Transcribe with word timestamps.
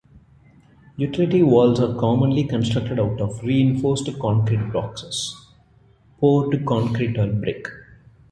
Utility 0.97 1.41
vaults 1.43 1.79
are 1.79 1.93
commonly 1.99 2.43
constructed 2.45 2.99
out 2.99 3.21
of 3.21 3.43
reinforced 3.43 4.09
concrete 4.19 4.71
boxes, 4.73 5.35
poured 6.19 6.65
concrete 6.65 7.19
or 7.19 7.27
brick. 7.31 7.67